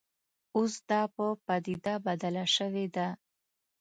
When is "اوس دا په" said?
0.55-1.25